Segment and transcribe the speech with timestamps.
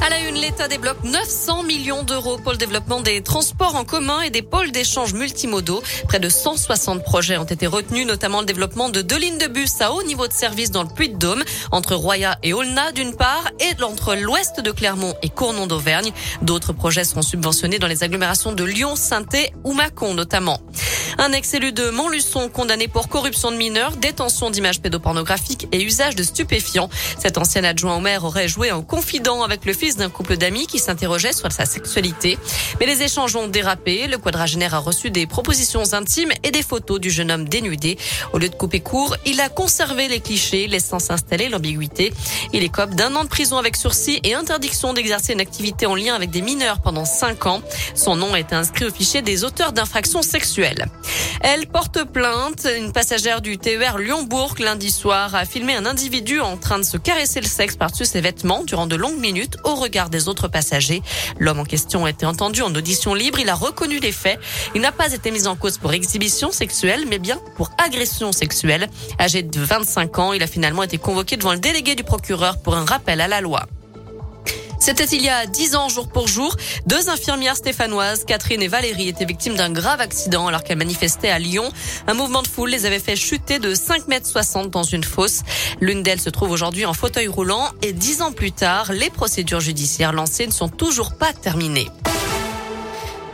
[0.00, 4.20] À la une, l'État débloque 900 millions d'euros pour le développement des transports en commun
[4.20, 5.82] et des pôles d'échange multimodaux.
[6.08, 9.80] Près de 160 projets ont été retenus, notamment le développement de deux lignes de bus
[9.80, 13.82] à haut niveau de service dans le Puy-de-Dôme, entre Roya et Aulnat d'une part, et
[13.82, 16.12] entre l'ouest de Clermont et Cournon d'Auvergne.
[16.42, 19.24] D'autres projets seront subventionnés dans les agglomérations de Lyon, saint
[19.64, 20.60] ou Mâcon notamment.
[21.18, 26.22] Un ex-élu de Montluçon condamné pour corruption de mineurs, détention d'images pédopornographiques et usage de
[26.22, 26.90] stupéfiants.
[27.18, 30.78] Cet ancien adjoint au maire aurait joué en confident avec le d'un couple d'amis qui
[30.78, 32.38] s'interrogeait sur sa sexualité.
[32.80, 34.06] Mais les échanges ont dérapé.
[34.06, 37.98] Le quadragénaire a reçu des propositions intimes et des photos du jeune homme dénudé.
[38.32, 42.12] Au lieu de couper court, il a conservé les clichés, laissant s'installer l'ambiguïté.
[42.54, 46.14] Il écope d'un an de prison avec sursis et interdiction d'exercer une activité en lien
[46.14, 47.60] avec des mineurs pendant cinq ans.
[47.94, 50.86] Son nom été inscrit au fichier des auteurs d'infractions sexuelles.
[51.46, 52.66] Elle porte plainte.
[52.74, 56.96] Une passagère du TER Lyon-Bourg lundi soir a filmé un individu en train de se
[56.96, 61.02] caresser le sexe par-dessus ses vêtements durant de longues minutes au regard des autres passagers.
[61.38, 63.40] L'homme en question a été entendu en audition libre.
[63.40, 64.40] Il a reconnu les faits.
[64.74, 68.88] Il n'a pas été mis en cause pour exhibition sexuelle, mais bien pour agression sexuelle.
[69.20, 72.74] Âgé de 25 ans, il a finalement été convoqué devant le délégué du procureur pour
[72.74, 73.66] un rappel à la loi.
[74.84, 76.54] C'était il y a dix ans, jour pour jour.
[76.84, 81.38] Deux infirmières stéphanoises, Catherine et Valérie, étaient victimes d'un grave accident alors qu'elles manifestaient à
[81.38, 81.72] Lyon.
[82.06, 85.40] Un mouvement de foule les avait fait chuter de 5 mètres 60 dans une fosse.
[85.80, 89.60] L'une d'elles se trouve aujourd'hui en fauteuil roulant et dix ans plus tard, les procédures
[89.60, 91.88] judiciaires lancées ne sont toujours pas terminées.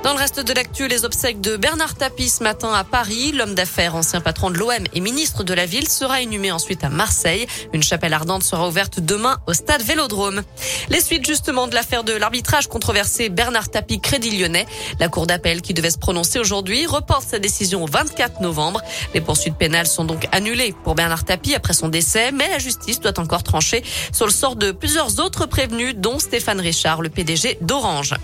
[0.02, 3.32] Dans le reste de l'actu, les obsèques de Bernard Tapie ce matin à Paris.
[3.32, 6.88] L'homme d'affaires, ancien patron de l'OM et ministre de la ville, sera inhumé ensuite à
[6.88, 7.46] Marseille.
[7.74, 10.40] Une chapelle ardente sera ouverte demain au stade Vélodrome.
[10.88, 14.64] Les suites justement de l'affaire de l'arbitrage controversé Bernard Tapie Crédit Lyonnais.
[15.00, 18.80] La cour d'appel qui devait se prononcer aujourd'hui reporte sa décision au 24 novembre.
[19.12, 23.00] Les poursuites pénales sont donc annulées pour Bernard Tapie après son décès, mais la justice
[23.00, 27.58] doit encore trancher sur le sort de plusieurs autres prévenus, dont Stéphane Richard, le PDG
[27.60, 28.14] d'Orange.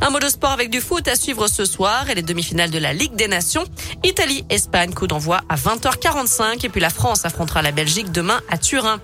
[0.00, 2.78] Un mot de sport avec du foot à suivre ce soir et les demi-finales de
[2.78, 3.64] la Ligue des Nations.
[4.02, 9.00] Italie-Espagne, coup d'envoi à 20h45 et puis la France affrontera la Belgique demain à Turin.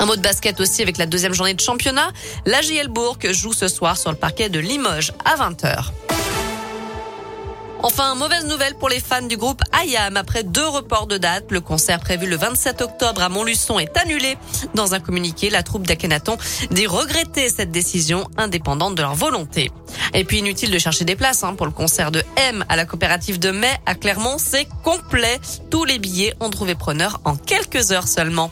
[0.00, 2.12] Un mot de basket aussi avec la deuxième journée de championnat.
[2.44, 5.92] La JL Bourg joue ce soir sur le parquet de Limoges à 20h.
[7.80, 10.16] Enfin, mauvaise nouvelle pour les fans du groupe IAM.
[10.16, 14.36] Après deux reports de date, le concert prévu le 27 octobre à Montluçon est annulé.
[14.74, 16.36] Dans un communiqué, la troupe d'Akhenaton
[16.72, 19.70] dit regretter cette décision indépendante de leur volonté.
[20.14, 22.84] Et puis inutile de chercher des places hein, pour le concert de M à la
[22.84, 25.40] coopérative de mai à Clermont, c'est complet.
[25.70, 28.50] Tous les billets ont trouvé preneur en quelques heures seulement.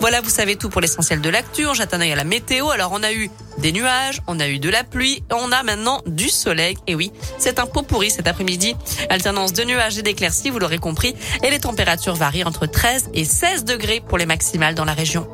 [0.00, 1.66] Voilà, vous savez tout pour l'essentiel de l'actu.
[1.66, 2.70] On jette un œil à la météo.
[2.70, 6.02] Alors, on a eu des nuages, on a eu de la pluie, on a maintenant
[6.06, 6.76] du soleil.
[6.86, 8.76] Et oui, c'est un pot pourri cet après-midi.
[9.10, 11.16] Alternance de nuages et d'éclaircies, vous l'aurez compris.
[11.42, 15.28] Et les températures varient entre 13 et 16 degrés pour les maximales dans la région.